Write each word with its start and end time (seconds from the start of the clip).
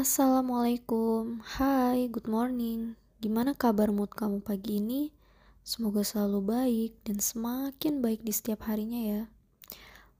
Assalamualaikum, 0.00 1.44
hai, 1.60 2.08
good 2.08 2.24
morning. 2.24 2.96
Gimana 3.20 3.52
kabar 3.52 3.92
mood 3.92 4.08
kamu 4.08 4.40
pagi 4.40 4.80
ini? 4.80 5.12
Semoga 5.60 6.00
selalu 6.00 6.40
baik 6.40 6.92
dan 7.04 7.20
semakin 7.20 8.00
baik 8.00 8.24
di 8.24 8.32
setiap 8.32 8.64
harinya 8.64 8.96
ya. 8.96 9.22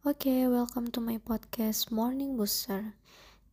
Oke, 0.04 0.28
okay, 0.28 0.40
welcome 0.52 0.92
to 0.92 1.00
my 1.00 1.16
podcast 1.16 1.88
Morning 1.88 2.36
Booster. 2.36 2.92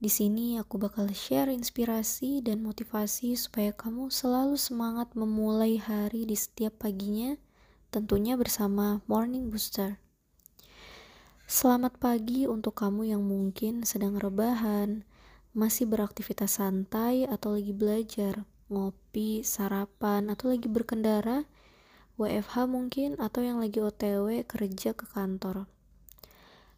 Di 0.03 0.11
sini 0.11 0.59
aku 0.59 0.75
bakal 0.75 1.07
share 1.15 1.47
inspirasi 1.47 2.43
dan 2.43 2.59
motivasi 2.59 3.39
supaya 3.39 3.71
kamu 3.71 4.11
selalu 4.11 4.59
semangat 4.59 5.07
memulai 5.15 5.79
hari 5.79 6.27
di 6.27 6.35
setiap 6.35 6.83
paginya, 6.83 7.39
tentunya 7.87 8.35
bersama 8.35 8.99
Morning 9.07 9.47
Booster. 9.47 9.95
Selamat 11.47 11.95
pagi 11.95 12.43
untuk 12.51 12.75
kamu 12.75 13.15
yang 13.15 13.23
mungkin 13.23 13.87
sedang 13.87 14.19
rebahan, 14.19 15.07
masih 15.57 15.89
beraktivitas 15.89 16.61
santai 16.61 17.25
atau 17.25 17.57
lagi 17.57 17.73
belajar, 17.73 18.45
ngopi, 18.69 19.41
sarapan, 19.41 20.29
atau 20.29 20.53
lagi 20.53 20.69
berkendara, 20.69 21.49
WFH 22.21 22.69
mungkin, 22.69 23.17
atau 23.17 23.41
yang 23.41 23.57
lagi 23.57 23.81
OTW 23.81 24.45
kerja 24.45 24.93
ke 24.93 25.09
kantor. 25.09 25.65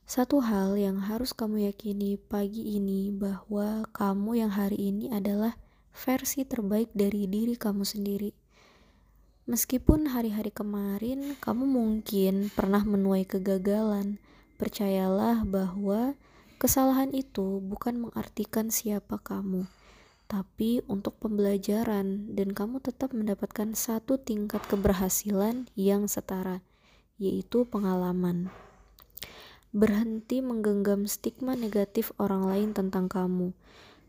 Satu 0.07 0.39
hal 0.39 0.79
yang 0.79 1.03
harus 1.11 1.35
kamu 1.35 1.67
yakini 1.67 2.15
pagi 2.15 2.79
ini 2.79 3.11
bahwa 3.11 3.83
kamu 3.91 4.47
yang 4.47 4.51
hari 4.55 4.95
ini 4.95 5.11
adalah 5.11 5.59
versi 5.91 6.47
terbaik 6.47 6.87
dari 6.95 7.27
diri 7.27 7.59
kamu 7.59 7.83
sendiri. 7.83 8.31
Meskipun 9.45 10.15
hari-hari 10.15 10.55
kemarin 10.55 11.35
kamu 11.43 11.67
mungkin 11.67 12.47
pernah 12.55 12.87
menuai 12.87 13.27
kegagalan, 13.27 14.23
percayalah 14.55 15.43
bahwa 15.43 16.15
Kesalahan 16.59 17.15
itu 17.15 17.63
bukan 17.63 18.03
mengartikan 18.03 18.67
siapa 18.67 19.15
kamu, 19.15 19.63
tapi 20.27 20.83
untuk 20.91 21.15
pembelajaran 21.23 22.35
dan 22.35 22.51
kamu 22.51 22.83
tetap 22.83 23.15
mendapatkan 23.15 23.71
satu 23.71 24.19
tingkat 24.19 24.59
keberhasilan 24.67 25.71
yang 25.79 26.11
setara, 26.11 26.59
yaitu 27.15 27.63
pengalaman. 27.63 28.51
Berhenti 29.71 30.43
menggenggam 30.43 31.07
stigma 31.07 31.55
negatif 31.55 32.11
orang 32.19 32.43
lain 32.43 32.75
tentang 32.75 33.07
kamu, 33.07 33.55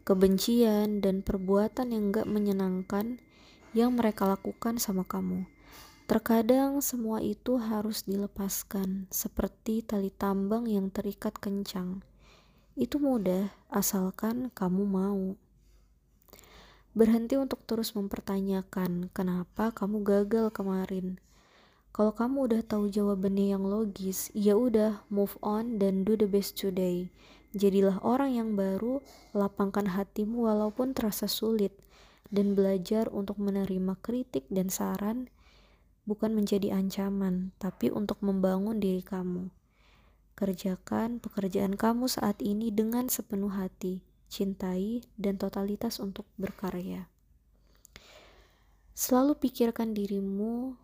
kebencian 0.03 0.99
dan 0.99 1.23
perbuatan 1.23 1.95
yang 1.95 2.11
gak 2.11 2.27
menyenangkan 2.27 3.23
yang 3.79 3.95
mereka 3.95 4.27
lakukan 4.27 4.83
sama 4.83 5.07
kamu. 5.07 5.47
Terkadang 6.11 6.83
semua 6.83 7.23
itu 7.23 7.63
harus 7.63 8.03
dilepaskan, 8.11 9.07
seperti 9.15 9.87
tali 9.87 10.11
tambang 10.11 10.67
yang 10.67 10.91
terikat 10.91 11.39
kencang. 11.39 12.10
Itu 12.81 12.97
mudah, 12.97 13.53
asalkan 13.69 14.49
kamu 14.57 14.89
mau. 14.89 15.37
Berhenti 16.97 17.37
untuk 17.37 17.61
terus 17.69 17.93
mempertanyakan 17.93 19.13
kenapa 19.13 19.69
kamu 19.69 20.01
gagal 20.01 20.49
kemarin. 20.49 21.21
Kalau 21.93 22.17
kamu 22.17 22.49
udah 22.49 22.63
tahu 22.65 22.89
jawabannya 22.89 23.53
yang 23.53 23.69
logis, 23.69 24.33
ya 24.33 24.57
udah 24.57 25.05
move 25.13 25.37
on 25.45 25.77
dan 25.77 26.09
do 26.09 26.17
the 26.17 26.25
best 26.25 26.57
today. 26.57 27.13
Jadilah 27.53 28.01
orang 28.01 28.33
yang 28.33 28.57
baru, 28.57 29.05
lapangkan 29.37 29.93
hatimu 29.93 30.49
walaupun 30.49 30.97
terasa 30.97 31.29
sulit 31.29 31.77
dan 32.33 32.57
belajar 32.57 33.13
untuk 33.13 33.37
menerima 33.37 33.93
kritik 34.01 34.49
dan 34.49 34.73
saran 34.73 35.29
bukan 36.09 36.33
menjadi 36.33 36.73
ancaman, 36.73 37.53
tapi 37.61 37.93
untuk 37.93 38.25
membangun 38.25 38.81
diri 38.81 39.05
kamu. 39.05 39.60
Kerjakan 40.41 41.21
pekerjaan 41.21 41.77
kamu 41.77 42.09
saat 42.09 42.41
ini 42.41 42.73
dengan 42.73 43.13
sepenuh 43.13 43.53
hati, 43.53 44.01
cintai, 44.33 45.05
dan 45.21 45.37
totalitas 45.37 46.01
untuk 46.01 46.25
berkarya. 46.41 47.13
Selalu 48.97 49.37
pikirkan 49.37 49.93
dirimu, 49.93 50.81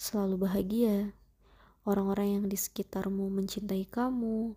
selalu 0.00 0.48
bahagia. 0.48 1.12
Orang-orang 1.84 2.40
yang 2.40 2.44
di 2.48 2.56
sekitarmu 2.56 3.28
mencintai 3.28 3.84
kamu, 3.84 4.56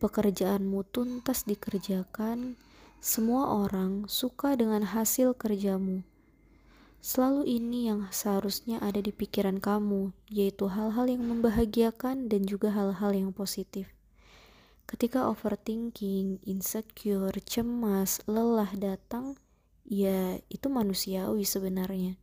pekerjaanmu 0.00 0.88
tuntas 0.88 1.44
dikerjakan, 1.44 2.56
semua 3.04 3.52
orang 3.52 4.08
suka 4.08 4.56
dengan 4.56 4.80
hasil 4.80 5.36
kerjamu 5.36 6.00
Selalu 7.02 7.58
ini 7.58 7.90
yang 7.90 8.06
seharusnya 8.14 8.78
ada 8.78 9.02
di 9.02 9.10
pikiran 9.10 9.58
kamu, 9.58 10.14
yaitu 10.30 10.70
hal-hal 10.70 11.10
yang 11.10 11.26
membahagiakan 11.26 12.30
dan 12.30 12.46
juga 12.46 12.70
hal-hal 12.70 13.10
yang 13.10 13.34
positif. 13.34 13.90
Ketika 14.86 15.26
overthinking, 15.26 16.38
insecure, 16.46 17.34
cemas, 17.42 18.22
lelah 18.30 18.70
datang, 18.78 19.34
ya 19.82 20.38
itu 20.46 20.70
manusiawi 20.70 21.42
sebenarnya. 21.42 22.14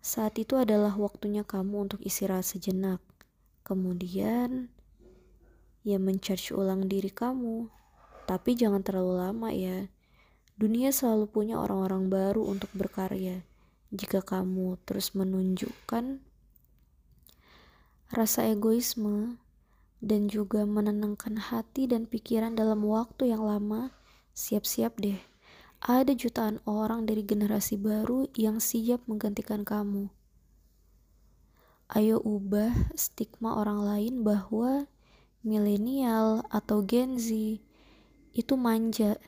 Saat 0.00 0.40
itu 0.40 0.56
adalah 0.56 0.96
waktunya 0.96 1.44
kamu 1.44 1.92
untuk 1.92 2.00
istirahat 2.00 2.48
sejenak. 2.48 3.04
Kemudian, 3.68 4.72
ya 5.84 6.00
mencharge 6.00 6.56
ulang 6.56 6.88
diri 6.88 7.12
kamu. 7.12 7.68
Tapi 8.24 8.56
jangan 8.56 8.80
terlalu 8.80 9.12
lama 9.20 9.52
ya 9.52 9.92
Dunia 10.56 10.92
selalu 10.92 11.28
punya 11.28 11.56
orang-orang 11.58 12.12
baru 12.12 12.44
untuk 12.44 12.68
berkarya. 12.76 13.42
Jika 13.92 14.24
kamu 14.24 14.80
terus 14.84 15.12
menunjukkan 15.12 16.20
rasa 18.12 18.44
egoisme 18.52 19.40
dan 20.04 20.28
juga 20.28 20.68
menenangkan 20.68 21.40
hati 21.40 21.88
dan 21.88 22.04
pikiran 22.04 22.52
dalam 22.52 22.84
waktu 22.84 23.32
yang 23.32 23.44
lama, 23.44 23.94
siap-siap 24.36 25.00
deh. 25.00 25.20
Ada 25.82 26.14
jutaan 26.14 26.62
orang 26.62 27.10
dari 27.10 27.26
generasi 27.26 27.74
baru 27.74 28.30
yang 28.38 28.62
siap 28.62 29.02
menggantikan 29.10 29.66
kamu. 29.66 30.12
Ayo 31.92 32.22
ubah 32.22 32.72
stigma 32.94 33.58
orang 33.58 33.84
lain 33.84 34.24
bahwa 34.24 34.88
milenial 35.42 36.46
atau 36.48 36.80
Gen 36.86 37.18
Z 37.18 37.60
itu 38.32 38.54
manja 38.56 39.18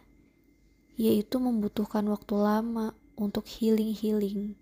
yaitu 0.94 1.42
membutuhkan 1.42 2.06
waktu 2.10 2.34
lama 2.38 2.94
untuk 3.18 3.46
healing-healing. 3.46 4.54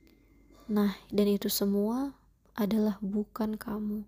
Nah, 0.68 0.96
dan 1.12 1.26
itu 1.28 1.52
semua 1.52 2.16
adalah 2.56 2.96
bukan 3.00 3.56
kamu. 3.56 4.04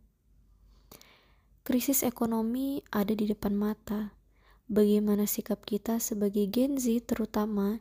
Krisis 1.64 2.04
ekonomi 2.04 2.84
ada 2.92 3.16
di 3.16 3.24
depan 3.24 3.56
mata. 3.56 4.12
Bagaimana 4.68 5.24
sikap 5.24 5.64
kita 5.64 5.96
sebagai 6.00 6.44
Gen 6.48 6.76
Z 6.76 7.08
terutama 7.08 7.80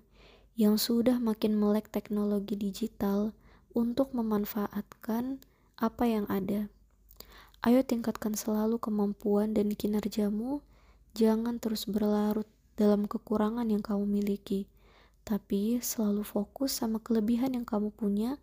yang 0.56 0.80
sudah 0.80 1.20
makin 1.20 1.56
melek 1.56 1.92
teknologi 1.92 2.56
digital 2.56 3.36
untuk 3.76 4.16
memanfaatkan 4.16 5.44
apa 5.76 6.04
yang 6.06 6.30
ada. 6.30 6.70
Ayo 7.64 7.80
tingkatkan 7.82 8.36
selalu 8.36 8.78
kemampuan 8.78 9.56
dan 9.56 9.72
kinerjamu, 9.72 10.60
jangan 11.16 11.58
terus 11.58 11.88
berlarut 11.88 12.48
dalam 12.76 13.06
kekurangan 13.06 13.70
yang 13.70 13.82
kamu 13.82 14.06
miliki, 14.06 14.70
tapi 15.24 15.80
selalu 15.80 16.26
fokus 16.28 16.84
sama 16.84 17.00
kelebihan 17.00 17.56
yang 17.56 17.64
kamu 17.64 17.94
punya, 17.96 18.42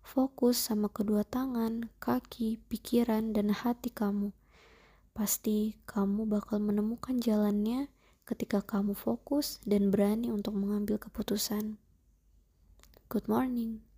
fokus 0.00 0.58
sama 0.58 0.88
kedua 0.88 1.22
tangan, 1.22 1.92
kaki, 2.00 2.58
pikiran, 2.72 3.36
dan 3.36 3.52
hati 3.52 3.92
kamu. 3.92 4.32
Pasti 5.12 5.76
kamu 5.84 6.24
bakal 6.24 6.58
menemukan 6.58 7.20
jalannya 7.20 7.92
ketika 8.24 8.64
kamu 8.64 8.96
fokus 8.96 9.60
dan 9.68 9.92
berani 9.92 10.32
untuk 10.32 10.56
mengambil 10.56 10.96
keputusan. 10.96 11.76
Good 13.12 13.28
morning. 13.28 13.91